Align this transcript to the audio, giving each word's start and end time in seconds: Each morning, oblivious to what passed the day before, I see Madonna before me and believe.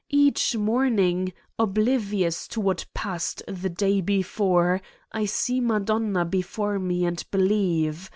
Each 0.09 0.55
morning, 0.57 1.31
oblivious 1.59 2.47
to 2.47 2.59
what 2.59 2.87
passed 2.95 3.43
the 3.47 3.69
day 3.69 4.01
before, 4.01 4.81
I 5.11 5.25
see 5.25 5.61
Madonna 5.61 6.25
before 6.25 6.79
me 6.79 7.05
and 7.05 7.23
believe. 7.29 8.09